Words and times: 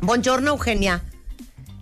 Buongiorno, 0.00 0.50
Eugenia. 0.52 1.02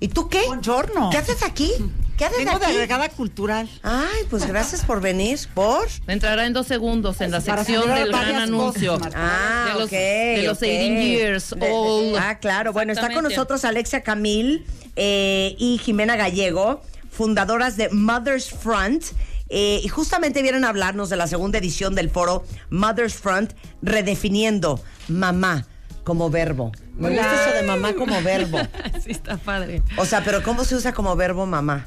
¿Y 0.01 0.09
tú 0.09 0.29
qué? 0.29 0.43
Buongiorno. 0.47 1.11
¿Qué 1.11 1.19
haces 1.19 1.43
aquí? 1.43 1.71
¿Qué 2.17 2.25
haces 2.25 2.39
Vengo 2.39 2.59
de 2.59 2.67
aquí? 2.67 2.75
agregada 2.75 3.09
cultural. 3.11 3.69
Ay, 3.83 4.25
pues 4.29 4.45
gracias 4.47 4.85
por 4.85 5.01
venir. 5.01 5.39
¿Por? 5.55 5.87
Entrará 6.09 6.47
en 6.47 6.53
dos 6.53 6.67
segundos 6.67 7.21
en 7.21 7.31
la 7.31 7.41
Para 7.41 7.65
sección 7.65 7.89
del 7.95 8.09
gran 8.09 8.35
anuncio. 8.37 8.99
cosas. 8.99 9.13
Ah, 9.17 9.67
de 9.69 9.75
los, 9.75 9.85
ok, 9.85 9.91
de 9.93 10.43
los 10.45 10.59
ok. 10.59 10.63
18 10.65 11.03
years 11.03 11.51
De- 11.51 11.57
de- 11.67 11.73
old. 11.73 12.17
Ah, 12.19 12.39
claro. 12.41 12.73
Bueno, 12.73 12.93
está 12.93 13.13
con 13.13 13.23
nosotros 13.23 13.65
Alexia 13.65 14.03
Camil 14.03 14.67
eh, 14.97 15.55
y 15.59 15.79
Jimena 15.79 16.17
Gallego, 16.17 16.83
fundadoras 17.11 17.77
de 17.77 17.89
Mother's 17.91 18.51
Front. 18.51 19.05
eh, 19.51 19.81
y 19.83 19.89
justamente 19.89 20.43
vienen 20.43 20.65
a 20.65 20.69
hablarnos 20.69 21.09
de 21.09 21.17
la 21.17 21.27
segunda 21.27 21.57
edición 21.59 21.95
del 21.95 22.11
foro 22.11 22.45
Mother's 22.69 23.15
Front, 23.15 23.53
redefiniendo 23.81 24.79
mamá 25.09 25.67
como 26.05 26.29
verbo. 26.31 26.71
Me 26.99 27.11
gusta 27.11 27.45
eso 27.47 27.55
de 27.55 27.63
mamá 27.63 27.93
como 27.95 28.21
verbo. 28.23 28.59
sí, 29.05 29.11
está 29.13 29.37
padre. 29.37 29.83
O 29.97 30.05
sea, 30.05 30.23
pero 30.25 30.43
¿cómo 30.43 30.65
se 30.65 30.75
usa 30.75 30.93
como 30.93 31.15
verbo 31.17 31.47
mamá? 31.47 31.87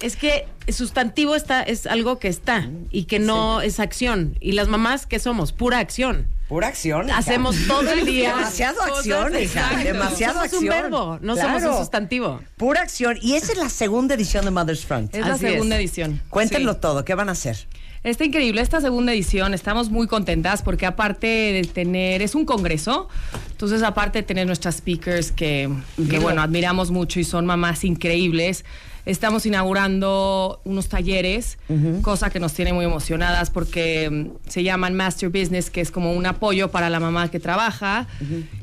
Es 0.00 0.16
que 0.16 0.46
sustantivo 0.68 1.34
está, 1.34 1.62
es 1.62 1.86
algo 1.86 2.18
que 2.18 2.28
está 2.28 2.68
y 2.90 3.04
que 3.04 3.18
no 3.18 3.60
es 3.60 3.80
acción. 3.80 4.36
Y 4.40 4.52
las 4.52 4.68
mamás, 4.68 5.06
¿qué 5.06 5.18
somos? 5.18 5.52
Pura 5.52 5.78
acción. 5.78 6.26
Pura 6.48 6.68
acción. 6.68 7.06
hija. 7.08 7.18
Hacemos 7.18 7.54
todo 7.68 7.90
el 7.92 8.06
día. 8.06 8.30
Demasiado 8.36 8.82
acción, 8.82 9.32
hija. 9.32 9.40
exacto. 9.42 9.84
Demasiado 9.84 10.32
somos 10.34 10.44
acción. 10.46 10.62
un 10.64 10.68
verbo, 10.70 11.18
no 11.20 11.36
somos 11.36 11.62
un 11.62 11.76
sustantivo. 11.76 12.40
Pura 12.56 12.80
acción. 12.80 13.18
Y 13.20 13.34
esa 13.34 13.52
es 13.52 13.58
la 13.58 13.68
segunda 13.68 14.14
edición 14.14 14.44
de 14.46 14.50
Mother's 14.50 14.84
Front. 14.86 15.14
Es 15.14 15.26
la 15.26 15.36
segunda 15.36 15.76
es. 15.76 15.80
edición. 15.80 16.20
Cuéntenlo 16.30 16.72
Sí. 16.74 16.78
todo. 16.80 17.04
¿Qué 17.04 17.14
van 17.14 17.28
a 17.28 17.32
hacer? 17.32 17.66
Está 18.02 18.24
increíble 18.24 18.62
esta 18.62 18.80
segunda 18.80 19.12
edición, 19.12 19.52
estamos 19.52 19.90
muy 19.90 20.06
contentas 20.06 20.62
porque 20.62 20.86
aparte 20.86 21.26
de 21.26 21.68
tener, 21.70 22.22
es 22.22 22.34
un 22.34 22.46
congreso, 22.46 23.10
entonces 23.50 23.82
aparte 23.82 24.20
de 24.20 24.22
tener 24.22 24.46
nuestras 24.46 24.76
speakers 24.76 25.32
que, 25.32 25.68
que, 26.08 26.18
bueno, 26.18 26.40
admiramos 26.40 26.90
mucho 26.90 27.20
y 27.20 27.24
son 27.24 27.44
mamás 27.44 27.84
increíbles, 27.84 28.64
estamos 29.04 29.44
inaugurando 29.44 30.62
unos 30.64 30.88
talleres, 30.88 31.58
cosa 32.00 32.30
que 32.30 32.40
nos 32.40 32.54
tiene 32.54 32.72
muy 32.72 32.86
emocionadas 32.86 33.50
porque 33.50 34.08
mm, 34.08 34.48
se 34.48 34.62
llaman 34.62 34.94
Master 34.94 35.28
Business, 35.28 35.68
que 35.68 35.82
es 35.82 35.90
como 35.90 36.14
un 36.14 36.24
apoyo 36.24 36.70
para 36.70 36.88
la 36.88 37.00
mamá 37.00 37.30
que 37.30 37.38
trabaja, 37.38 38.06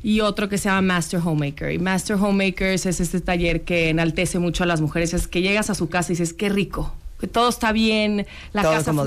y 0.02 0.18
otro 0.18 0.48
que 0.48 0.58
se 0.58 0.68
llama 0.68 0.82
Master 0.82 1.20
Homemaker. 1.24 1.70
Y 1.70 1.78
Master 1.78 2.16
Homemakers 2.16 2.86
es 2.86 2.98
este 2.98 3.20
taller 3.20 3.62
que 3.62 3.90
enaltece 3.90 4.40
mucho 4.40 4.64
a 4.64 4.66
las 4.66 4.80
mujeres, 4.80 5.14
es 5.14 5.28
que 5.28 5.42
llegas 5.42 5.70
a 5.70 5.76
su 5.76 5.88
casa 5.88 6.12
y 6.12 6.16
dices, 6.16 6.32
qué 6.32 6.48
rico. 6.48 6.92
Que 7.18 7.26
todo 7.26 7.48
está 7.48 7.72
bien, 7.72 8.26
la 8.52 8.62
Todo 8.62 8.72
casa 8.74 8.90
ama 8.92 9.02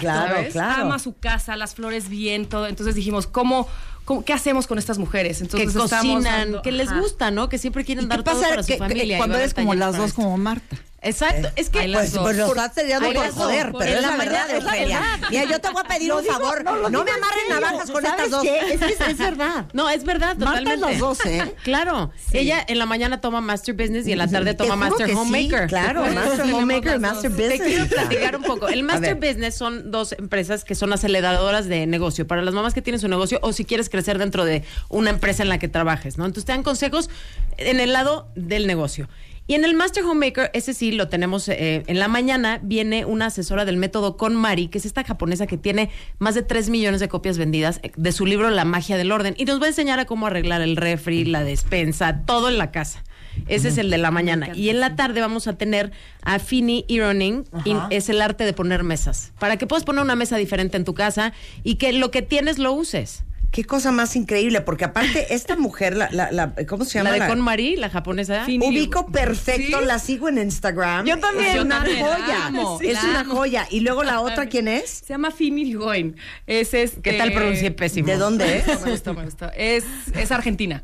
Claro, 0.00 0.34
¿sabes? 0.34 0.52
claro. 0.52 0.82
Ama 0.82 0.98
su 0.98 1.16
casa, 1.16 1.56
las 1.56 1.74
flores 1.74 2.08
bien, 2.10 2.46
todo. 2.46 2.66
Entonces 2.66 2.94
dijimos, 2.94 3.26
¿cómo, 3.26 3.66
cómo- 4.04 4.22
qué 4.24 4.32
hacemos 4.34 4.66
con 4.66 4.78
estas 4.78 4.98
mujeres? 4.98 5.38
Que 5.38 5.44
Entonces 5.44 5.68
estamos 5.68 5.90
cocinan, 5.90 6.22
dando- 6.24 6.62
que 6.62 6.72
les 6.72 6.88
Ajá. 6.88 7.00
gusta, 7.00 7.30
¿no? 7.30 7.48
Que 7.48 7.56
siempre 7.58 7.84
quieren 7.84 8.04
¿Y 8.04 8.08
qué 8.08 8.16
dar 8.16 8.22
todo 8.24 8.34
pasa 8.34 8.48
para 8.50 8.62
su 8.62 8.66
que- 8.68 8.74
que 8.74 8.78
familia. 8.78 9.16
cuando 9.16 9.38
eres 9.38 9.54
como 9.54 9.74
las 9.74 9.96
dos, 9.96 10.08
esto? 10.10 10.22
como 10.22 10.36
Marta? 10.36 10.76
Exacto, 11.06 11.48
es 11.56 11.70
que 11.70 11.88
Pues, 11.92 12.10
pues 12.10 12.36
lo 12.36 12.46
estás 12.46 12.72
por 12.74 13.30
joder, 13.32 13.72
pero 13.78 13.96
es 13.96 14.02
la 14.02 14.16
verdad, 14.16 14.50
es 14.50 14.64
la 14.64 14.72
verdad. 14.72 15.02
Mira, 15.30 15.44
yo 15.44 15.60
te 15.60 15.70
voy 15.70 15.82
a 15.84 15.88
pedir 15.88 16.12
un 16.12 16.24
favor. 16.24 16.64
No, 16.64 17.04
me 17.04 17.10
amarren 17.10 17.48
navajas 17.48 17.90
con 17.90 18.04
estas 18.04 18.30
dos. 18.30 18.44
Es 18.44 18.80
que 18.80 18.92
es, 18.92 19.00
es 19.00 19.18
verdad. 19.18 19.66
No, 19.72 19.88
es 19.90 20.04
verdad, 20.04 20.36
Marta 20.36 20.58
totalmente. 20.60 20.90
las 20.92 20.98
dos, 20.98 21.24
¿eh? 21.26 21.54
Claro. 21.62 22.10
Ella 22.32 22.64
en 22.66 22.78
la 22.78 22.86
mañana 22.86 23.20
toma 23.20 23.40
Master 23.40 23.74
Business 23.74 24.06
y 24.06 24.12
en 24.12 24.18
la 24.18 24.26
tarde 24.28 24.54
toma 24.54 24.74
Master 24.76 25.10
Homemaker. 25.14 25.66
claro, 25.68 26.02
Master 26.12 26.52
Homemaker 26.54 26.98
Master. 26.98 27.30
Business. 27.30 27.58
Te 27.58 27.64
quiero 27.64 27.86
platicar 27.86 28.36
un 28.36 28.42
poco. 28.42 28.68
El 28.68 28.82
Master. 28.82 29.14
Business 29.16 29.54
son 29.54 29.90
dos 29.90 30.12
empresas 30.12 30.64
que 30.64 30.74
son 30.74 30.92
aceleradoras 30.92 31.66
de 31.66 31.86
negocio 31.86 32.26
para 32.26 32.42
las 32.42 32.54
mamás 32.54 32.74
que 32.74 32.82
tienen 32.82 33.00
su 33.00 33.08
negocio 33.08 33.38
o 33.42 33.52
si 33.52 33.64
quieres 33.64 33.88
crecer 33.88 34.18
dentro 34.18 34.44
de 34.44 34.64
una 34.88 35.10
empresa 35.10 35.42
en 35.42 35.48
la 35.48 35.58
que 35.58 35.68
trabajes, 35.68 36.18
¿no? 36.18 36.24
Entonces 36.24 36.44
te 36.46 36.52
dan 36.52 36.62
consejos 36.62 37.10
en 37.58 37.80
el 37.80 37.92
lado 37.92 38.28
del 38.34 38.66
negocio. 38.66 39.08
Y 39.48 39.54
en 39.54 39.64
el 39.64 39.74
Master 39.74 40.04
Homemaker, 40.04 40.50
ese 40.54 40.74
sí 40.74 40.90
lo 40.90 41.08
tenemos 41.08 41.48
eh, 41.48 41.84
en 41.86 41.98
la 42.00 42.08
mañana, 42.08 42.58
viene 42.62 43.04
una 43.04 43.26
asesora 43.26 43.64
del 43.64 43.76
método 43.76 44.16
Con 44.16 44.34
Mari, 44.34 44.66
que 44.66 44.78
es 44.78 44.86
esta 44.86 45.04
japonesa 45.04 45.46
que 45.46 45.56
tiene 45.56 45.90
más 46.18 46.34
de 46.34 46.42
3 46.42 46.68
millones 46.68 47.00
de 47.00 47.08
copias 47.08 47.38
vendidas 47.38 47.78
eh, 47.84 47.92
de 47.96 48.12
su 48.12 48.26
libro 48.26 48.50
La 48.50 48.64
magia 48.64 48.96
del 48.96 49.12
orden. 49.12 49.34
Y 49.38 49.44
nos 49.44 49.60
va 49.60 49.66
a 49.66 49.68
enseñar 49.68 50.00
a 50.00 50.04
cómo 50.04 50.26
arreglar 50.26 50.62
el 50.62 50.76
refri, 50.76 51.24
la 51.24 51.44
despensa, 51.44 52.22
todo 52.26 52.48
en 52.48 52.58
la 52.58 52.72
casa. 52.72 53.04
Ese 53.46 53.68
es 53.68 53.78
el 53.78 53.90
de 53.90 53.98
la 53.98 54.10
mañana. 54.10 54.48
Y 54.54 54.70
en 54.70 54.80
la 54.80 54.96
tarde 54.96 55.20
vamos 55.20 55.46
a 55.46 55.56
tener 55.56 55.92
a 56.22 56.38
Fini 56.38 56.84
Ironing, 56.88 57.44
y 57.64 57.76
es 57.90 58.08
el 58.08 58.22
arte 58.22 58.44
de 58.44 58.52
poner 58.52 58.82
mesas. 58.82 59.32
Para 59.38 59.58
que 59.58 59.66
puedas 59.66 59.84
poner 59.84 60.02
una 60.02 60.16
mesa 60.16 60.36
diferente 60.36 60.76
en 60.76 60.84
tu 60.84 60.94
casa 60.94 61.32
y 61.62 61.76
que 61.76 61.92
lo 61.92 62.10
que 62.10 62.22
tienes 62.22 62.58
lo 62.58 62.72
uses. 62.72 63.24
Qué 63.52 63.64
cosa 63.64 63.90
más 63.90 64.16
increíble, 64.16 64.60
porque 64.60 64.84
aparte 64.84 65.28
esta 65.34 65.56
mujer, 65.56 65.96
la, 65.96 66.08
la, 66.12 66.30
la- 66.30 66.52
¿cómo 66.68 66.84
se 66.84 66.98
llama? 66.98 67.10
La 67.10 67.14
de 67.14 67.18
La- 67.20 67.28
Con 67.28 67.40
Mari, 67.40 67.76
la 67.76 67.88
japonesa. 67.88 68.44
Fini. 68.44 68.66
Ubico 68.66 69.06
perfecto, 69.06 69.78
¿Sí? 69.80 69.84
la 69.86 69.98
sigo 69.98 70.28
en 70.28 70.38
Instagram. 70.38 71.06
Yo 71.06 71.18
también. 71.18 71.48
Es 71.50 71.54
Yo 71.56 71.62
una 71.62 71.76
también, 71.76 72.04
joya. 72.04 72.46
amo, 72.46 72.78
es 72.82 73.02
una 73.02 73.20
amo. 73.20 73.34
joya. 73.34 73.66
Y 73.70 73.80
luego 73.80 74.04
la 74.04 74.20
otra, 74.20 74.46
¿quién 74.46 74.68
es? 74.68 74.90
Se 74.90 75.06
llama 75.14 75.30
Fini 75.30 75.64
Ligoin. 75.64 76.16
Es 76.46 76.74
este... 76.74 77.00
¿Qué 77.00 77.12
tal 77.14 77.32
pronuncié 77.32 77.70
pésimo? 77.70 78.08
¿De 78.08 78.16
dónde 78.18 78.58
es? 78.66 78.82
Me 78.84 78.90
gustó, 78.90 79.14
me 79.14 79.24
gustó. 79.24 79.50
Es, 79.56 79.84
es 80.14 80.30
argentina. 80.32 80.82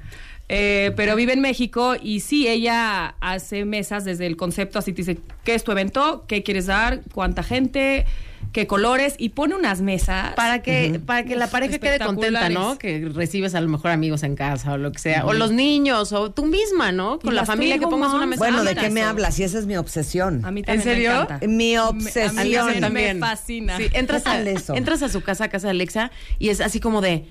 Eh, 0.55 0.93
pero 0.97 1.17
vive 1.17 1.33
en 1.33 1.41
México 1.41 1.95
y 2.01 2.21
sí, 2.21 2.47
ella 2.47 3.15
hace 3.21 3.65
mesas 3.65 4.05
desde 4.05 4.27
el 4.27 4.37
concepto, 4.37 4.79
así 4.79 4.93
te 4.93 4.99
dice, 5.03 5.19
¿qué 5.45 5.55
es 5.55 5.65
tu 5.65 5.73
evento? 5.73 6.25
¿Qué 6.29 6.43
quieres 6.43 6.67
dar? 6.67 7.01
¿Cuánta 7.15 7.43
gente? 7.43 8.05
¿Qué 8.53 8.67
colores? 8.67 9.15
Y 9.17 9.31
pone 9.31 9.55
unas 9.55 9.81
mesas. 9.81 10.35
Para 10.35 10.61
que, 10.61 11.01
para 11.07 11.25
que 11.25 11.37
la 11.37 11.47
pareja 11.47 11.79
quede 11.79 11.99
contenta, 11.99 12.51
¿no? 12.51 12.77
Que 12.77 13.09
recibes 13.15 13.55
a 13.55 13.63
lo 13.63 13.69
mejor 13.69 13.93
amigos 13.93 14.25
en 14.25 14.37
casa 14.37 14.73
o 14.75 14.77
lo 14.77 14.93
que 14.93 14.99
sea. 14.99 15.25
O 15.25 15.33
los 15.33 15.53
niños, 15.53 16.13
o 16.13 16.31
tú 16.33 16.45
misma, 16.45 16.93
¿no? 16.93 17.19
Con 17.19 17.35
la 17.35 17.47
familia 17.47 17.79
que 17.79 17.87
pongas 17.87 18.13
una 18.13 18.27
mesa. 18.27 18.41
Bueno, 18.41 18.63
¿de 18.63 18.73
Amo 18.73 18.81
qué 18.83 18.91
me 18.91 19.01
hablas? 19.03 19.39
Y 19.41 19.45
esa 19.45 19.59
es 19.59 19.65
mi 19.65 19.79
obsesión. 19.79 20.45
A 20.45 20.51
mí 20.51 20.63
también 20.63 20.87
¿En 20.87 20.95
serio? 20.95 21.11
me 21.13 21.17
encanta. 21.23 21.47
Mi 21.47 21.55
Me- 21.71 21.77
a 21.79 21.89
obsesión. 21.89 22.35
mí 22.35 22.41
Alexa 22.43 22.65
me 22.67 22.81
también. 22.81 23.21
fascina. 23.21 23.77
Sí, 23.79 23.89
entras, 23.95 24.23
¿Qué 24.25 24.29
a, 24.29 24.77
entras 24.77 25.03
a 25.03 25.09
su 25.09 25.23
casa, 25.23 25.45
a 25.45 25.49
casa 25.49 25.69
de 25.69 25.71
Alexa, 25.71 26.11
y 26.39 26.51
es 26.51 26.61
así 26.61 26.79
como 26.79 27.01
de, 27.01 27.25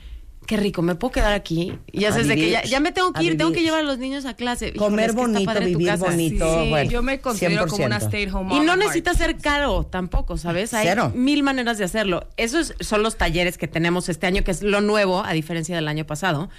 qué 0.45 0.57
rico, 0.57 0.81
¿me 0.81 0.95
puedo 0.95 1.11
quedar 1.11 1.33
aquí? 1.33 1.77
Y 1.91 2.01
ya 2.01 2.11
sabes 2.11 2.27
de 2.27 2.35
que 2.35 2.61
ya, 2.65 2.79
me 2.79 2.91
tengo 2.91 3.13
que 3.13 3.23
ir, 3.23 3.37
tengo 3.37 3.51
que 3.51 3.61
llevar 3.61 3.81
a 3.81 3.83
los 3.83 3.99
niños 3.99 4.25
a 4.25 4.33
clase. 4.33 4.67
Híjole, 4.69 4.79
Comer 4.79 5.09
es 5.09 5.15
que 5.15 5.21
está 5.21 5.27
bonito, 5.31 5.45
padre 5.45 5.61
tu 5.61 5.77
vivir 5.77 5.87
casa. 5.87 6.05
bonito. 6.05 6.63
Sí, 6.63 6.69
bueno, 6.69 6.91
yo 6.91 7.03
me 7.03 7.21
considero 7.21 7.67
como 7.67 7.85
una 7.85 7.99
100%. 7.99 8.05
stay 8.07 8.27
home 8.27 8.55
Y 8.55 8.59
no 8.59 8.75
heart. 8.75 9.17
ser 9.17 9.37
caro 9.37 9.85
tampoco, 9.85 10.37
¿sabes? 10.37 10.73
Hay 10.73 10.87
Cero. 10.87 11.11
mil 11.15 11.43
maneras 11.43 11.77
de 11.77 11.85
hacerlo. 11.85 12.27
Esos 12.37 12.73
son 12.79 13.03
los 13.03 13.17
talleres 13.17 13.57
que 13.57 13.67
tenemos 13.67 14.09
este 14.09 14.27
año, 14.27 14.43
que 14.43 14.51
es 14.51 14.61
lo 14.61 14.81
nuevo, 14.81 15.23
a 15.23 15.33
diferencia 15.33 15.75
del 15.75 15.87
año 15.87 16.05
pasado. 16.05 16.49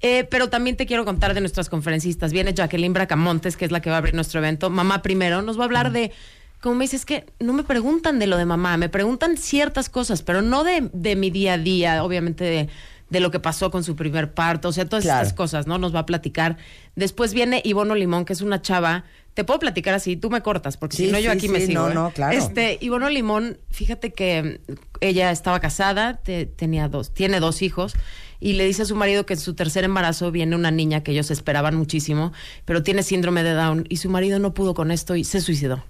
Eh, 0.00 0.24
pero 0.30 0.48
también 0.48 0.76
te 0.76 0.86
quiero 0.86 1.04
contar 1.04 1.34
de 1.34 1.40
nuestras 1.40 1.68
conferencistas. 1.68 2.32
Viene 2.32 2.54
Jacqueline 2.54 2.92
Bracamontes, 2.92 3.56
que 3.56 3.64
es 3.64 3.72
la 3.72 3.80
que 3.80 3.90
va 3.90 3.96
a 3.96 3.98
abrir 3.98 4.14
nuestro 4.14 4.40
evento. 4.40 4.70
Mamá 4.70 5.02
Primero 5.02 5.42
nos 5.42 5.58
va 5.58 5.62
a 5.62 5.64
hablar 5.64 5.92
de... 5.92 6.12
Como 6.60 6.74
me 6.74 6.84
dices, 6.84 7.04
que 7.04 7.24
no 7.38 7.52
me 7.52 7.62
preguntan 7.62 8.18
de 8.18 8.26
lo 8.26 8.36
de 8.36 8.44
mamá, 8.44 8.76
me 8.78 8.88
preguntan 8.88 9.36
ciertas 9.36 9.88
cosas, 9.88 10.22
pero 10.22 10.42
no 10.42 10.64
de, 10.64 10.90
de 10.92 11.14
mi 11.14 11.30
día 11.30 11.52
a 11.52 11.58
día, 11.58 12.02
obviamente 12.02 12.42
de, 12.42 12.68
de 13.10 13.20
lo 13.20 13.30
que 13.30 13.40
pasó 13.40 13.70
con 13.70 13.84
su 13.84 13.96
primer 13.96 14.32
parto, 14.34 14.68
o 14.68 14.72
sea, 14.72 14.86
todas 14.86 15.04
Claro. 15.04 15.22
estas 15.22 15.36
cosas, 15.36 15.66
¿no? 15.66 15.78
Nos 15.78 15.94
va 15.94 16.00
a 16.00 16.06
platicar. 16.06 16.56
Después 16.96 17.32
viene 17.32 17.62
Ivono 17.64 17.94
Limón, 17.94 18.24
que 18.24 18.32
es 18.34 18.40
una 18.42 18.60
chava. 18.60 19.04
Te 19.34 19.44
puedo 19.44 19.60
platicar 19.60 19.94
así, 19.94 20.16
tú 20.16 20.30
me 20.30 20.40
cortas, 20.42 20.76
porque 20.76 20.96
Sí, 20.96 21.06
si 21.06 21.12
no 21.12 21.18
yo 21.18 21.30
sí, 21.30 21.38
aquí 21.38 21.48
me 21.48 21.60
sigo. 21.60 21.82
no, 21.84 21.90
¿eh? 21.90 21.94
no, 21.94 22.10
claro. 22.10 22.36
Este, 22.36 22.76
Ivono 22.80 23.08
Limón, 23.08 23.58
fíjate 23.70 24.12
que 24.12 24.60
ella 25.00 25.30
estaba 25.30 25.60
casada, 25.60 26.14
te- 26.16 26.44
tenía 26.46 26.88
dos, 26.88 27.14
tiene 27.14 27.38
dos 27.40 27.62
hijos, 27.62 27.94
y 28.40 28.54
le 28.54 28.66
dice 28.66 28.82
a 28.82 28.84
su 28.84 28.94
marido 28.96 29.24
que 29.26 29.34
en 29.34 29.40
su 29.40 29.54
tercer 29.54 29.84
embarazo 29.84 30.30
viene 30.32 30.54
una 30.56 30.70
niña 30.70 31.02
que 31.02 31.12
ellos 31.12 31.30
esperaban 31.30 31.76
muchísimo, 31.76 32.32
pero 32.64 32.82
tiene 32.82 33.02
síndrome 33.04 33.42
de 33.44 33.52
Down, 33.54 33.84
y 33.88 33.96
su 33.98 34.10
marido 34.10 34.38
no 34.40 34.54
pudo 34.54 34.74
con 34.74 34.90
esto 34.90 35.14
y 35.16 35.24
se 35.24 35.40
suicidó. 35.40 35.84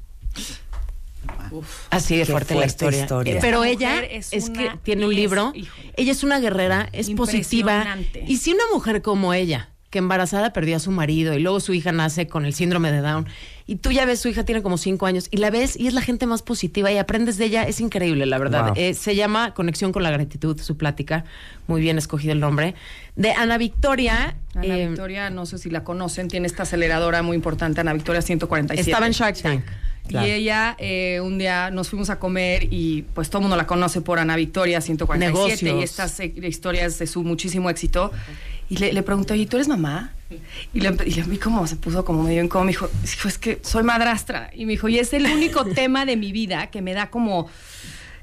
Así 1.90 2.16
de 2.16 2.26
fuerte, 2.26 2.54
la 2.54 2.66
historia. 2.66 3.00
historia. 3.02 3.38
Pero 3.40 3.64
ella 3.64 4.00
es, 4.04 4.32
es 4.32 4.50
que 4.50 4.70
tiene 4.82 5.04
un 5.06 5.12
es- 5.12 5.16
libro. 5.18 5.52
ella 5.96 6.12
es 6.12 6.22
una 6.22 6.40
guerrera, 6.40 6.88
es 6.92 7.10
positiva. 7.10 7.96
Y 8.26 8.36
si 8.38 8.52
una 8.52 8.64
mujer 8.72 9.02
como 9.02 9.34
ella, 9.34 9.70
que 9.90 9.98
embarazada 9.98 10.52
perdió 10.52 10.76
a 10.76 10.80
su 10.80 10.90
marido 10.90 11.32
y 11.32 11.40
luego 11.40 11.60
su 11.60 11.72
hija 11.72 11.92
nace 11.92 12.26
con 12.26 12.44
el 12.44 12.52
síndrome 12.52 12.92
de 12.92 13.00
Down, 13.00 13.26
y 13.66 13.76
tú 13.76 13.90
ya 13.90 14.04
ves, 14.04 14.20
su 14.20 14.28
hija 14.28 14.44
tiene 14.44 14.62
como 14.62 14.76
cinco 14.76 15.06
años, 15.06 15.28
y 15.30 15.38
la 15.38 15.48
ves 15.50 15.76
y 15.78 15.86
es 15.86 15.94
la 15.94 16.02
gente 16.02 16.26
más 16.26 16.42
positiva 16.42 16.92
y 16.92 16.98
aprendes 16.98 17.38
de 17.38 17.46
ella, 17.46 17.62
es 17.62 17.80
increíble, 17.80 18.26
la 18.26 18.36
verdad. 18.38 18.66
Wow. 18.66 18.74
Eh, 18.76 18.92
se 18.92 19.14
llama 19.14 19.54
Conexión 19.54 19.92
con 19.92 20.02
la 20.02 20.10
Gratitud, 20.10 20.60
su 20.60 20.76
plática. 20.76 21.24
Muy 21.68 21.80
bien 21.80 21.96
escogido 21.96 22.32
el 22.34 22.40
nombre. 22.40 22.74
De 23.16 23.32
Ana 23.32 23.56
Victoria. 23.56 24.36
Ana 24.54 24.76
eh, 24.78 24.88
Victoria, 24.88 25.30
no 25.30 25.46
sé 25.46 25.56
si 25.56 25.70
la 25.70 25.84
conocen, 25.84 26.28
tiene 26.28 26.46
esta 26.46 26.64
aceleradora 26.64 27.22
muy 27.22 27.34
importante, 27.34 27.80
Ana 27.80 27.94
Victoria 27.94 28.20
147. 28.20 28.90
estaba 28.90 29.06
en 29.06 29.12
Shark 29.12 29.38
Tank. 29.40 29.64
Claro. 30.08 30.26
Y 30.26 30.30
ella, 30.30 30.74
eh, 30.78 31.20
un 31.22 31.38
día 31.38 31.70
nos 31.70 31.88
fuimos 31.90 32.10
a 32.10 32.18
comer 32.18 32.68
y 32.70 33.02
pues 33.14 33.28
todo 33.30 33.38
el 33.40 33.42
mundo 33.42 33.56
la 33.56 33.66
conoce 33.66 34.00
por 34.00 34.18
Ana 34.18 34.36
Victoria 34.36 34.80
147 34.80 35.76
y 35.78 35.82
estas 35.82 36.18
eh, 36.20 36.32
historias 36.42 36.98
de 36.98 37.06
su 37.06 37.22
muchísimo 37.22 37.70
éxito. 37.70 38.10
Y 38.70 38.76
le, 38.76 38.92
le 38.92 39.02
pregunté, 39.02 39.32
oye, 39.34 39.46
¿tú 39.46 39.56
eres 39.56 39.68
mamá? 39.68 40.12
Y 40.74 40.80
le, 40.80 40.94
y 41.06 41.12
le 41.14 41.22
vi 41.22 41.38
como 41.38 41.66
se 41.66 41.76
puso 41.76 42.04
como 42.04 42.22
medio 42.22 42.42
incómodo. 42.42 42.66
Me 42.66 42.72
dijo, 42.72 42.90
"Hijo, 43.04 43.28
es 43.28 43.38
que 43.38 43.60
soy 43.62 43.82
madrastra. 43.82 44.50
Y 44.54 44.66
me 44.66 44.72
dijo, 44.72 44.88
y 44.88 44.98
es 44.98 45.12
el 45.14 45.24
único 45.26 45.64
tema 45.74 46.04
de 46.04 46.16
mi 46.16 46.32
vida 46.32 46.68
que 46.68 46.82
me 46.82 46.92
da 46.94 47.08
como... 47.10 47.48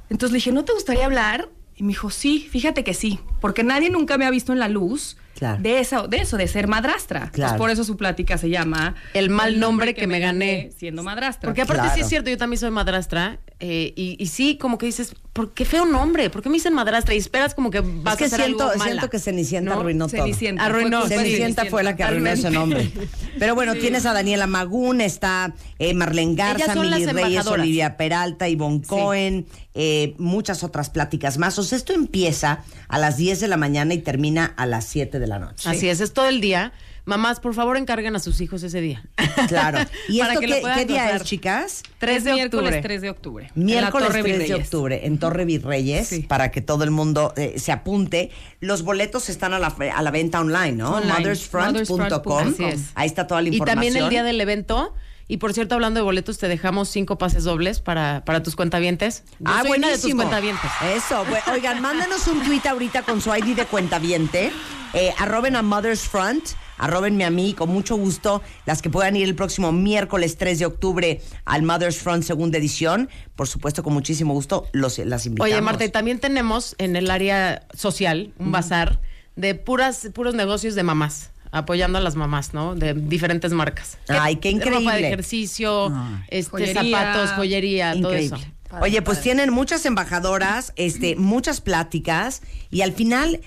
Entonces 0.10 0.32
le 0.32 0.38
dije, 0.38 0.52
¿no 0.52 0.64
te 0.66 0.74
gustaría 0.74 1.06
hablar 1.06 1.50
Y 1.77 1.83
me 1.83 1.89
dijo, 1.89 2.10
sí, 2.10 2.48
fíjate 2.50 2.83
que 2.83 2.94
sí, 2.94 3.19
porque 3.42 3.63
nadie 3.63 3.89
nunca 3.89 4.18
me 4.18 4.25
ha 4.25 4.31
visto 4.31 4.54
en 4.54 4.60
la 4.60 4.69
luz 4.69 5.18
Claro. 5.36 5.62
de 5.62 5.80
eso, 5.81 6.07
de 6.07 6.18
eso, 6.18 6.38
de 6.38 6.48
ser 6.48 6.69
madrastra. 6.69 7.19
Pues 7.24 7.31
Claro. 7.33 7.57
por 7.57 7.69
eso 7.69 7.83
su 7.83 7.98
plática 7.98 8.38
se 8.38 8.50
llama 8.50 8.95
El 9.13 9.30
mal 9.30 9.60
nombre 9.60 9.94
que 9.94 10.07
me 10.07 10.19
gané. 10.22 10.72
siendo 10.77 11.04
madrastra. 11.04 11.50
Porque 11.50 11.62
aparte 11.62 11.81
Claro. 11.81 11.95
sí 11.95 12.01
es 12.01 12.07
cierto, 12.07 12.30
yo 12.30 12.38
también 12.38 12.57
soy 12.60 12.72
madrastra. 12.72 13.39
Eh, 13.60 13.94
y, 13.96 14.18
y 14.22 14.25
sí, 14.28 14.57
como 14.57 14.78
que 14.78 14.86
dices, 14.86 15.16
¿por 15.31 15.54
qué 15.54 15.63
feo 15.63 15.86
nombre? 15.86 16.30
¿Por 16.30 16.42
qué 16.42 16.50
me 16.50 16.56
dicen 16.56 16.74
madrastra? 16.74 17.13
Y 17.13 17.18
esperas 17.18 17.54
como 17.56 17.72
que 17.72 17.80
vas 17.80 18.13
Es 18.13 18.18
que 18.18 18.24
a 18.25 18.28
hacer 18.28 18.42
siento, 18.42 18.63
algo 18.66 18.78
mala. 18.78 18.92
siento 18.92 19.10
que 19.10 19.19
Cenicienta 19.19 19.74
¿no? 19.74 19.80
arruinó 19.80 20.07
todo. 20.07 20.18
Cenicienta. 20.18 20.66
Arruinó, 20.66 21.02
Fue 21.02 21.10
Cenicienta 21.18 21.66
fue 21.66 21.84
la 21.84 21.96
que 21.96 22.04
arruinó 22.04 22.30
ese 22.30 22.50
nombre. 22.52 22.92
Pero 23.40 23.56
bueno, 23.56 23.75
tienes 23.75 24.06
a 24.06 24.13
Daniela 24.13 24.46
Magún, 24.46 25.00
está 25.00 25.54
eh, 25.80 25.94
Marlene 25.94 26.36
Garza, 26.36 26.75
Mili 26.75 27.06
Reyes. 27.06 27.48
Olivia 27.48 27.96
Peralta, 27.96 28.50
Ivonne 28.50 28.81
Cohen, 28.81 29.46
eh, 29.74 30.16
muchas 30.18 30.63
otras 30.63 30.90
pláticas 30.90 31.38
más. 31.38 31.58
O 31.58 31.63
sea, 31.63 31.78
esto 31.78 31.94
empieza 31.94 32.63
a 32.90 33.00
las 33.00 33.16
10 33.18 33.40
de 33.40 33.48
la 33.48 33.58
mañana 33.58 33.94
y 33.94 34.00
termina 34.00 34.54
a 34.58 34.66
las 34.66 34.86
7 34.86 35.19
de 35.19 35.28
la 35.28 35.40
noche. 35.40 35.69
Así 35.69 35.88
es, 35.88 36.01
es 36.01 36.12
todo 36.13 36.28
el 36.28 36.42
día. 36.42 36.74
Mamás, 37.06 37.40
por 37.40 37.54
favor, 37.54 37.78
encarguen 37.78 38.16
a 38.16 38.19
sus 38.19 38.42
hijos 38.42 38.63
ese 38.63 38.81
día. 38.81 39.04
Claro. 39.48 39.80
¿Y 40.10 40.19
Para 40.19 40.34
esto 40.34 40.42
que 40.42 40.48
qué, 40.48 40.86
día 40.86 41.04
gozar. 41.04 41.16
es, 41.22 41.24
chicas? 41.24 41.84
3 42.00 42.24
de 42.24 42.34
miércoles 42.34 42.66
octubre. 42.66 42.81
3 42.81 43.02
de 43.02 43.10
octubre. 43.10 43.52
Miércoles 43.56 44.07
Torre 44.07 44.24
3 44.24 44.48
de 44.48 44.56
octubre 44.56 45.06
en 45.06 45.19
Torre 45.19 45.46
Virreyes 45.46 46.07
Sí. 46.07 46.22
para 46.22 46.50
que 46.52 46.62
todo 46.62 46.84
el 46.84 46.92
mundo 46.92 47.34
eh, 47.38 47.56
se 47.57 47.72
apunte. 47.72 48.31
Los 48.60 48.81
boletos 48.81 49.30
están 49.30 49.54
a 49.54 49.60
la, 49.60 49.68
a 49.68 50.02
la 50.02 50.12
venta 50.12 50.40
online, 50.40 50.72
¿no? 50.74 51.00
Mothersfront.com. 51.02 52.56
Es. 52.60 52.90
Ahí 52.96 53.08
está 53.08 53.28
toda 53.28 53.42
la 53.42 53.50
Y 53.50 53.54
información. 53.54 53.75
también 53.75 54.04
el 54.04 54.10
día 54.10 54.24
del 54.24 54.40
evento. 54.42 54.94
Y 55.28 55.38
por 55.38 55.54
cierto, 55.54 55.74
hablando 55.74 56.00
de 56.00 56.04
boletos, 56.04 56.38
te 56.38 56.48
dejamos 56.48 56.88
cinco 56.90 57.18
pases 57.18 57.44
dobles 57.44 57.80
para, 57.80 58.24
para 58.25 58.44
tus 58.44 58.56
cuentavientes. 58.56 59.24
Yo 59.40 59.46
ah, 59.48 59.62
soy 59.63 59.78
una 59.80 59.88
de 59.88 59.94
tus 59.96 60.01
buenísimo. 60.04 60.22
cuentavientes. 60.22 60.72
Eso, 60.96 61.25
oigan, 61.51 61.81
mándanos 61.81 62.28
un 62.28 62.44
tweet 62.44 62.62
ahorita 62.69 63.01
con 63.01 63.22
su 63.22 63.34
ID 63.36 63.56
de 63.56 63.66
cuentaviente. 63.66 64.51
Eh, 64.94 65.13
arroben 65.18 65.56
a 65.56 65.63
Mother's 65.63 66.01
Front, 66.01 66.50
arrobenme 66.77 67.25
a 67.25 67.30
mí, 67.30 67.54
con 67.54 67.69
mucho 67.69 67.95
gusto. 67.95 68.42
Las 68.66 68.81
que 68.81 68.89
puedan 68.89 69.16
ir 69.16 69.24
el 69.27 69.36
próximo 69.36 69.72
miércoles 69.72 70.38
3 70.38 70.60
de 70.60 70.66
octubre 70.66 71.22
al 71.45 71.63
Mother's 71.63 71.98
Front 71.98 72.24
segunda 72.24 72.57
edición. 72.57 73.10
Por 73.36 73.48
supuesto, 73.48 73.83
con 73.83 73.94
muchísimo 73.94 74.33
gusto 74.33 74.68
los, 74.72 74.98
las 75.00 75.25
invitamos. 75.25 75.51
Oye, 75.51 75.62
Marta, 75.62 75.86
y 75.86 75.89
también 75.89 76.19
tenemos 76.19 76.75
en 76.77 76.95
el 76.95 77.10
área 77.12 77.66
social 77.74 78.33
un 78.39 78.51
bazar 78.51 79.00
de 79.36 79.56
puras, 79.56 80.10
puros 80.13 80.33
negocios 80.36 80.75
de 80.75 80.83
mamás, 80.83 81.31
apoyando 81.51 81.98
a 81.98 82.01
las 82.01 82.16
mamás, 82.16 82.54
¿no? 82.54 82.75
De 82.75 82.94
diferentes 82.94 83.51
marcas. 83.51 83.98
Ay, 84.07 84.38
qué 84.38 84.51
Ropa 84.51 84.66
increíble. 84.66 84.94
de 84.94 85.07
ejercicio, 85.07 85.94
este, 86.30 86.51
Joyería. 86.51 86.83
zapatos, 86.83 87.31
joyería, 87.31 87.94
todo 87.94 88.12
Increíble. 88.13 88.38
eso. 88.38 88.77
Oye, 88.81 89.01
pues 89.01 89.22
tienen 89.22 89.51
muchas 89.51 89.86
embajadoras, 89.86 90.74
este, 90.75 91.16
muchas 91.16 91.62
pláticas 91.62 92.42
y 92.72 92.81
al 92.81 92.92
final, 92.94 93.39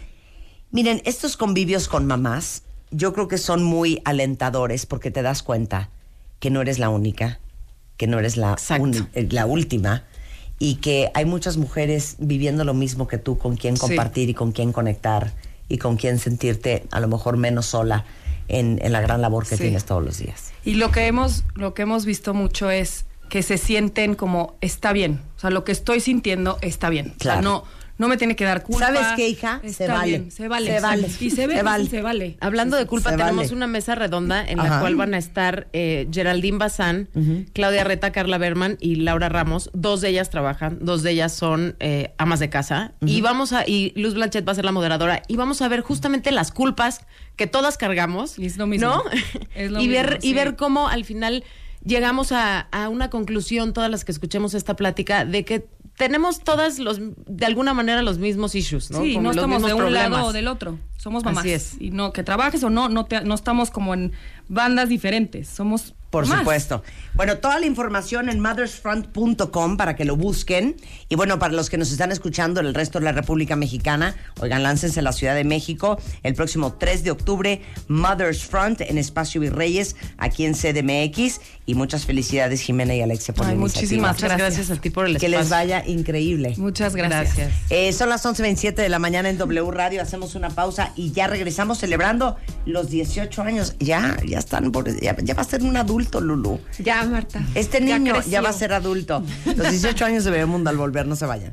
miren, 0.71 1.03
estos 1.05 1.37
convivios 1.37 1.89
con 1.89 2.07
mamás, 2.07 2.63
yo 2.91 3.13
creo 3.13 3.29
que 3.29 3.39
son 3.39 3.63
muy 3.63 4.01
alentadores 4.05 4.87
porque 4.87 5.11
te 5.11 5.23
das 5.23 5.43
cuenta 5.43 5.91
que 6.41 6.51
no 6.51 6.61
eres 6.63 6.79
la 6.79 6.89
única, 6.89 7.39
que 7.97 8.07
no 8.07 8.19
eres 8.19 8.37
la, 8.37 8.57
eh, 9.15 9.29
la 9.31 9.47
última 9.47 10.05
y 10.59 10.77
que 10.77 11.11
hay 11.15 11.25
muchas 11.25 11.57
mujeres 11.57 12.17
viviendo 12.19 12.65
lo 12.65 12.75
mismo 12.75 13.07
que 13.09 13.19
tú, 13.19 13.39
con 13.39 13.57
quien 13.57 13.77
Sí. 13.77 13.81
compartir 13.81 14.29
y 14.31 14.35
con 14.35 14.53
quien 14.53 14.73
conectar 14.73 15.33
y 15.69 15.79
con 15.79 15.97
quien 15.97 16.19
sentirte 16.19 16.85
a 16.91 17.01
lo 17.01 17.09
mejor 17.09 17.37
menos 17.37 17.67
sola 17.67 18.05
en, 18.49 18.79
en 18.83 18.93
la 18.93 19.01
gran 19.01 19.21
labor 19.21 19.47
que 19.47 19.57
Sí. 19.57 19.65
tienes 19.65 19.85
todos 19.85 20.03
los 20.05 20.19
días. 20.19 20.53
Y 20.65 20.75
lo 20.75 20.91
que 20.91 21.07
hemos, 21.07 21.45
lo 21.55 21.75
que 21.75 21.83
hemos 21.83 22.07
visto 22.07 22.33
mucho 22.35 22.71
es 22.71 23.05
que 23.29 23.43
se 23.43 23.59
sienten 23.59 24.15
como 24.15 24.55
está 24.63 24.93
bien. 24.95 25.21
O 25.37 25.41
sea, 25.41 25.51
lo 25.51 25.63
que 25.65 25.73
estoy 25.73 26.01
sintiendo 26.01 26.57
está 26.63 26.89
bien. 26.89 27.09
O 27.09 27.23
sea, 27.23 27.35
Claro. 27.35 27.43
no, 27.43 27.65
no 27.99 28.09
me 28.09 28.17
tiene 28.17 28.37
que 28.37 28.45
dar 28.45 28.63
culpa. 28.63 28.87
¿Sabes 28.87 29.07
qué, 29.17 29.29
hija? 29.29 29.61
Se 29.67 29.89
vale. 29.89 30.07
bien, 30.09 30.31
se 30.31 30.49
vale. 30.49 30.75
Se 30.75 30.81
vale. 30.81 31.09
Y 31.21 31.31
se 31.31 31.47
ve, 31.47 31.57
Se 31.57 31.63
vale. 31.63 31.87
se 31.91 32.01
vale. 32.01 32.37
Hablando 32.41 32.77
de 32.77 32.87
culpa, 32.87 33.11
Se 33.11 33.17
tenemos 33.17 33.47
vale. 33.47 33.57
una 33.57 33.67
mesa 33.67 33.95
redonda 33.97 34.45
en 34.45 34.61
Ajá. 34.61 34.71
la 34.77 34.81
cual 34.81 34.97
van 34.97 35.15
a 35.15 35.19
estar 35.19 35.69
eh, 35.73 36.09
Geraldine 36.13 36.59
Bazán, 36.59 37.09
Claudia 37.53 37.85
Reta, 37.85 38.13
Carla 38.13 38.39
Berman 38.39 38.77
y 38.81 38.97
Laura 38.97 39.29
Ramos. 39.29 39.71
Dos 39.75 40.01
de 40.01 40.11
ellas 40.11 40.31
trabajan, 40.31 40.79
dos 40.81 41.03
de 41.03 41.11
ellas 41.11 41.33
son 41.35 41.77
eh, 41.81 42.13
amas 42.19 42.39
de 42.41 42.49
casa. 42.49 42.93
Y 43.05 43.21
vamos 43.21 43.53
a, 43.53 43.67
y 43.67 43.93
Luz 43.97 44.15
Blanchet 44.15 44.47
va 44.47 44.53
a 44.53 44.55
ser 44.55 44.65
la 44.65 44.73
moderadora, 44.73 45.23
y 45.27 45.37
vamos 45.37 45.61
a 45.61 45.69
ver 45.69 45.81
justamente 45.81 46.31
las 46.31 46.53
culpas 46.53 47.01
que 47.37 47.47
todas 47.47 47.77
cargamos. 47.79 48.39
Y 48.39 48.47
es 48.47 48.57
lo 48.57 48.67
mismo. 48.67 48.89
¿No? 48.89 49.03
Es 49.55 49.71
lo 49.71 49.81
y 49.83 49.89
ver, 49.89 50.15
mismo, 50.15 50.31
y 50.31 50.35
ver 50.35 50.57
cómo 50.57 50.89
al 50.89 51.05
final 51.05 51.43
llegamos 51.85 52.33
a, 52.33 52.61
a 52.61 52.89
una 52.89 53.11
conclusión, 53.11 53.73
todas 53.73 53.91
las 53.91 54.05
que 54.05 54.13
escuchemos 54.13 54.55
esta 54.55 54.77
plática, 54.77 55.25
de 55.25 55.45
que 55.45 55.67
tenemos 55.99 56.41
todas 56.41 56.79
los, 56.79 56.99
de 57.01 57.45
alguna 57.45 57.75
manera, 57.75 58.01
los 58.03 58.19
mismos 58.19 58.55
issues, 58.55 58.91
¿no? 58.91 59.03
Sí, 59.03 59.15
Como 59.15 59.25
no 59.25 59.31
estamos 59.33 59.63
de 59.63 59.75
un 59.75 59.79
problemas. 59.81 60.11
lado 60.11 60.27
o 60.29 60.33
del 60.33 60.49
otro. 60.49 60.79
Somos 60.99 61.25
mamás. 61.25 61.41
Así 61.45 61.53
es. 61.53 61.77
Y 61.81 61.91
no, 61.91 62.13
que 62.13 62.23
trabajes 62.23 62.63
o 62.65 62.71
no, 62.71 62.89
no, 62.91 63.07
te- 63.07 63.23
no 63.23 63.35
estamos 63.35 63.71
como 63.71 63.95
en 63.95 64.13
bandas 64.49 64.89
diferentes. 64.91 65.49
Somos 65.49 65.95
Por 66.11 66.27
supuesto. 66.27 66.83
Bueno, 67.15 67.37
toda 67.39 67.59
la 67.61 67.67
información 67.67 68.29
en 68.31 68.41
mothersfront.com 68.41 69.77
para 69.77 69.95
que 69.95 70.05
lo 70.05 70.17
busquen. 70.17 70.77
Y 71.09 71.15
bueno, 71.17 71.39
para 71.39 71.53
los 71.55 71.69
que 71.71 71.77
nos 71.79 71.91
están 71.93 72.13
escuchando 72.13 72.61
en 72.61 72.67
el 72.67 72.75
resto 72.75 72.99
de 72.99 73.05
la 73.05 73.13
República 73.13 73.57
Mexicana, 73.57 74.17
oigan, 74.41 74.63
láncense 74.63 75.01
a 75.01 75.03
la 75.03 75.13
Ciudad 75.13 75.35
de 75.35 75.45
México 75.45 76.01
el 76.23 76.35
próximo 76.35 76.73
3 76.75 77.05
de 77.05 77.11
octubre, 77.11 77.63
Mothers 77.89 78.45
Front 78.45 78.81
en 78.81 78.97
Espacio 78.99 79.41
Virreyes, 79.41 79.97
aquí 80.17 80.45
en 80.47 80.55
CDMX. 80.55 81.41
Y 81.67 81.75
muchas 81.75 82.07
felicidades, 82.07 82.63
Jimena 82.63 82.95
y 82.95 83.03
Alexia, 83.03 83.35
por 83.35 83.45
Ay, 83.47 83.53
la 83.55 83.61
muchísimas 83.61 84.13
iniciativa. 84.13 84.35
Muchas 84.35 84.39
gracias. 84.57 84.71
a 84.79 84.81
ti 84.81 84.89
por 84.89 85.05
el 85.05 85.19
Que 85.19 85.27
espacio. 85.27 85.39
les 85.41 85.51
vaya 85.51 85.85
increíble. 85.87 86.55
Muchas 86.57 86.97
gracias. 86.97 87.37
Gracias. 87.37 87.53
Eh, 87.71 87.93
son 87.93 88.09
las 88.09 88.25
11.27 88.25 88.75
de 88.77 88.89
la 88.89 88.99
mañana 88.99 89.29
en 89.29 89.37
W 89.37 89.71
Radio. 89.71 90.01
Hacemos 90.01 90.35
una 90.35 90.49
pausa 90.49 90.88
y 90.97 91.13
ya 91.13 91.27
regresamos 91.27 91.79
celebrando 91.79 92.37
los 92.67 92.91
18 92.91 93.43
años. 93.43 93.75
Ya, 93.79 94.17
ya 94.27 94.39
están, 94.39 94.71
por- 94.73 94.89
ya, 95.01 95.17
ya 95.23 95.35
va 95.35 95.43
a 95.43 95.45
ser 95.45 95.63
un 95.63 95.77
adulto, 95.77 96.21
Lulu. 96.21 96.61
Ya, 96.79 97.05
Marta. 97.05 97.41
Este 97.55 97.81
niño 97.81 98.21
ya, 98.27 98.41
va 98.41 98.51
a 98.51 98.53
ser 98.53 98.73
adulto. 98.73 99.23
Los 99.57 99.71
18 99.71 100.05
años 100.05 100.25
de 100.25 100.31
Bebemundo 100.31 100.71
al 100.71 100.77
volver, 100.77 101.07
no 101.07 101.17
se 101.17 101.27
vayan. 101.27 101.53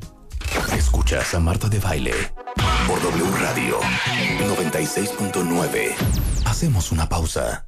Escuchas 0.76 1.34
a 1.34 1.40
Marta 1.40 1.68
de 1.68 1.78
Baile 1.78 2.12
por 2.86 3.00
W 3.02 3.24
Radio 3.40 3.78
96.9. 4.48 5.94
Hacemos 6.44 6.92
una 6.92 7.08
pausa. 7.08 7.66